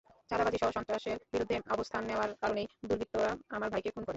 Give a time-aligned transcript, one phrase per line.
[0.29, 4.09] চাঁদাবাজিসহ সন্ত্রাসের বিরুদ্ধে অবস্থান নেওয়ার কারণেই দুর্বৃত্তরা আমার ভাইকে খুন করে।